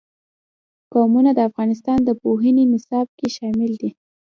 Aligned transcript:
قومونه 0.93 1.31
د 1.33 1.39
افغانستان 1.49 1.99
د 2.03 2.09
پوهنې 2.21 2.63
نصاب 2.73 3.07
کې 3.17 3.27
شامل 3.37 3.71
دي. 3.81 3.89